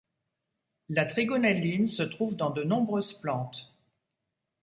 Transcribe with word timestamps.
La 0.89 1.05
trigonelline 1.05 1.87
se 1.87 2.01
trouve 2.01 2.35
dans 2.35 2.49
de 2.49 2.63
nombreuses 2.63 3.13
plantes. 3.13 3.71